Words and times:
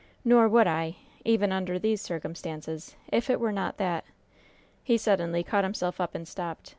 Nor 0.25 0.47
would 0.47 0.65
I, 0.65 0.95
even 1.25 1.51
under 1.51 1.77
these 1.77 2.01
circumstances, 2.01 2.95
if 3.11 3.29
it 3.29 3.39
were 3.39 3.51
not 3.51 3.77
that" 3.77 4.03
he 4.83 4.97
suddenly 4.97 5.43
caught 5.43 5.63
himself 5.63 6.01
up 6.01 6.15
and 6.15 6.27
stopped. 6.27 6.69